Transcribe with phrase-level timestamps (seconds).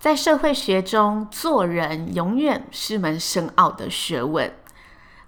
[0.00, 4.50] 在社会学中，做人永远是门深奥的学问。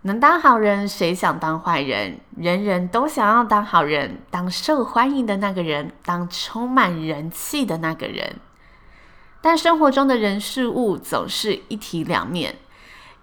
[0.01, 2.19] 能当好人，谁想当坏人？
[2.39, 8.37] 人人都想要当好人，当受欢迎的那个人，当充满人气的那个人。
[9.43, 12.57] 但生活中的人事物总是一体两面，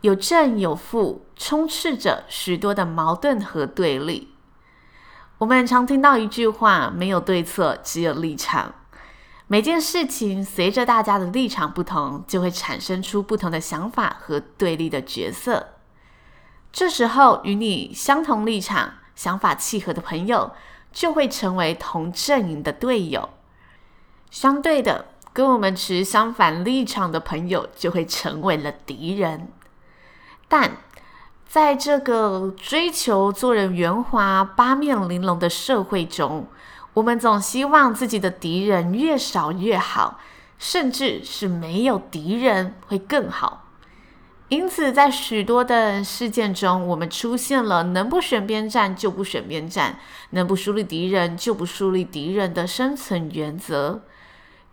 [0.02, 4.36] 有正有负，充斥着许多的矛盾和对立。
[5.40, 8.76] 我们常听到一句话：没有对错，只有立场。
[9.52, 15.70] 每件事情随着大家的立场不同，就会产生出不同的想法和对立的角色。
[16.72, 20.52] 这时候，与你相同立场、想法契合的朋友，
[20.92, 23.30] 就会成为同阵营的队友；
[24.30, 29.48] 相对的，跟我们持相反立场的朋友，就会成为了敌人。
[30.48, 30.78] 但
[31.48, 36.46] 在这个追求做人圆滑、八面玲珑的社会中，
[37.00, 40.20] 我们总希望自己的敌人越少越好，
[40.58, 43.68] 甚至是没有敌人会更好。
[44.50, 49.98] 因此，在许多的事件中，我们出现了能不选边站就不选边站，
[50.32, 54.02] 能不树立敌人就不树立敌人的生存原则，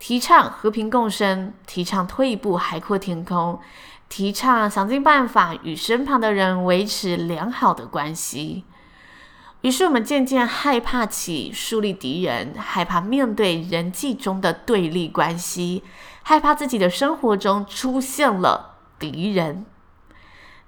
[0.00, 3.60] 提倡和平共生，提倡退一步海阔天空，
[4.08, 8.64] 提倡想尽办法与身旁的人维持良好的关系。
[9.66, 15.82] 于是我们渐渐害怕起树立敌人，害怕面对人际中的对立关系，
[16.22, 19.66] 害怕自己的生活中出现了敌人。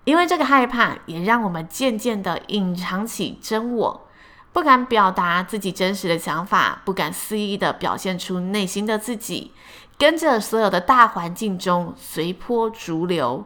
[0.02, 4.08] 因为这个害怕，也让我们渐渐地隐藏起真我，
[4.52, 9.52] 不敢表达自己真实的想法，不敢肆意地表现出内心的自己，
[9.96, 13.44] 跟着所有的大环境中随波逐流。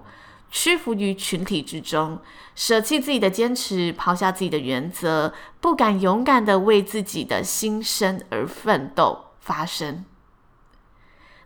[0.53, 2.21] 屈服于群体之中，
[2.55, 5.33] 舍弃自己的坚持，抛下自己的原则，
[5.63, 10.05] 不敢勇敢的为自己的心声而奋斗发声。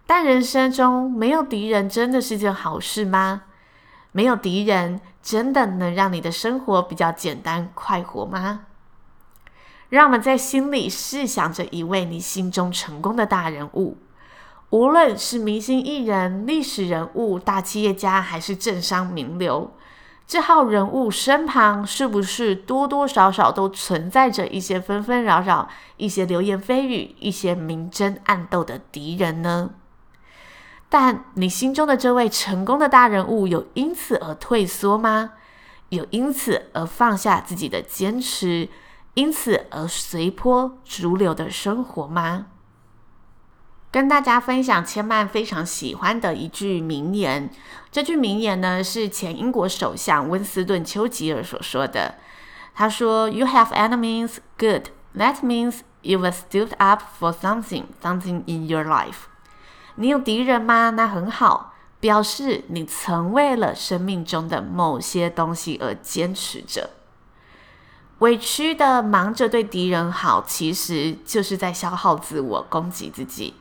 [0.06, 3.44] 但人生中没有敌人，真的是件好事吗？
[4.10, 8.66] 没有敌人，真的能让你的生活比较简单快活吗？
[9.88, 13.98] 让我们在心里试想着一位你心中成功的大人物。
[14.70, 19.72] 无论是明星艺人、历史人物、大企业家，还是政商名流，
[20.26, 29.70] 这号人物身旁是不是多多少少都存在着一些纷纷扰扰、一些流言蜚语、一些明争暗斗的敌人呢？
[30.88, 35.32] 但你心中的这位成功的大人物，有因此而退缩吗？
[35.90, 38.68] 有因此而放下自己的坚持，
[39.14, 42.46] 因此而随波逐流的生活吗？
[43.96, 47.48] 跟大家分享千曼非常喜欢的一句名言。
[47.90, 52.16] 这句名言呢，是前英国首相温斯顿·丘吉尔所说的。
[52.74, 54.88] 他说：“You have enemies, good.
[55.16, 59.30] That means you have stood up for something, something in your life.”
[59.94, 60.90] 你有敌人吗？
[60.90, 66.90] 那很好，表示你曾为了生命中的某些东西而坚持着。
[68.18, 73.54] 委屈的忙着对敌人好，其实就是在消耗自我，攻击自己。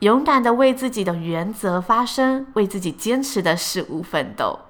[0.00, 4.60] 勇敢的为自己的原则发声，为自己坚持的事物奋斗。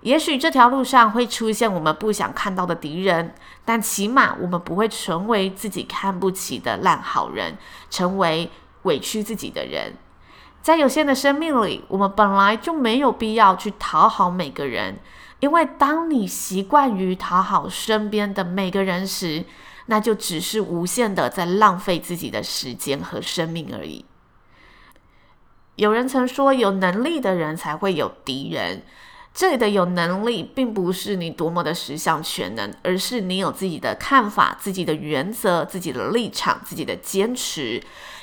[0.00, 3.32] 也许这条路上会出现我们不想看到的敌人，
[3.64, 7.56] 但起码我们不会成为自己看不起的烂好人，
[7.88, 8.50] 成为
[8.82, 9.94] 委屈自己的人。
[10.60, 14.98] 在有限的生命里，我们本来就没有必要去讨好每个人，
[15.38, 19.44] 因为当你习惯于讨好身边的每个人时，
[19.86, 24.04] 那就只是无限的在浪费自己的时间和生命而已。
[25.76, 28.82] 有人曾说，有能力的人才会有敌人。
[29.34, 37.82] 这里的有能力，并不是你多么的十项全能，而是你有自己的看法、自己的原则、自己的立场、自己的坚持。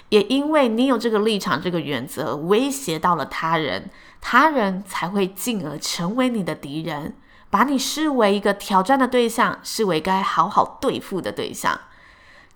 [0.10, 3.90] 也因为你有这个立场、这个原则，威胁到了他人，
[4.22, 7.16] 他人才会进而成为你的敌人，
[7.50, 11.80] 把你视为一个挑战的对象，视为该好好对付的对象。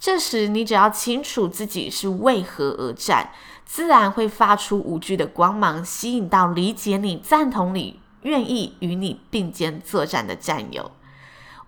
[0.04, 3.32] 这时，你只要清楚自己是为何而战，
[3.64, 10.92] 自然会发出无惧的光芒，吸引到理解你、赞同你、愿意与你并肩作战的战友。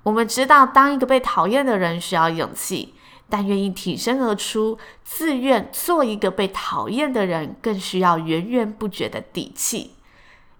[0.03, 2.93] 我们知道，当一个被讨厌的人需要勇气，
[3.29, 9.91] 但愿意挺身而出、自愿做一个被讨厌的人，更需要源源不绝的底气。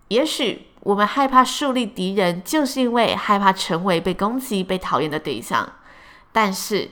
[0.07, 5.73] 也许我们害怕树立敌人，就是因为害怕成为被攻击、被讨厌的对象。
[6.31, 6.91] 但是，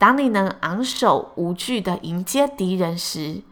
[0.00, 3.42] 当你能昂首无惧的迎接敌人时，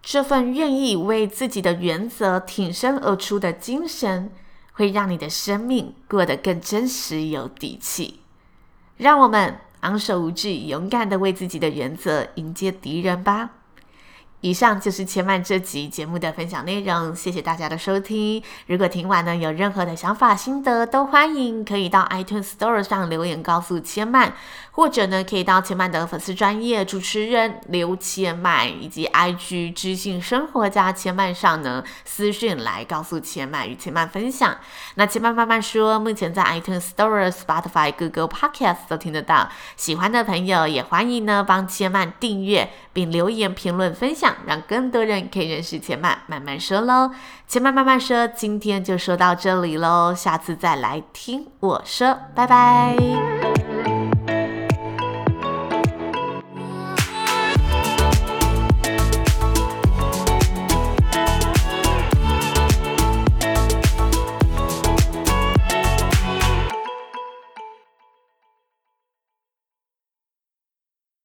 [0.00, 4.30] 这份愿意为自己的原则挺身而出的精神，
[4.74, 8.20] 会让你的生命过得更真实、有底气。
[8.96, 13.55] 让我们昂首无惧、勇敢的为自己的原则迎接敌人吧。
[14.42, 18.42] 以上就是千嫚这集节目的分享内容，谢谢大家的收听。
[18.66, 24.32] 如果听完呢，有任何的想法心得，都欢迎可以到 iTunes Store 上留言告诉千嫚，
[24.72, 34.56] 或者呢，可以到千嫚的粉丝专业主持人刘千嫚以及 IG 知性生活家千嫚上呢私讯来告诉千嫚与千嫚分享。
[34.96, 44.34] 那千嫚慢慢说，目前在 iTunes Store、Spotify、Google Podcast 都听得到，喜欢的朋友也欢迎呢帮千嫚订阅并留言评论分享。
[44.46, 47.10] 让更多人可以认识钱爸，慢慢说喽。
[47.46, 53.35] 钱爸慢慢说，今天就说到这里喽，下次再来听我说，拜拜。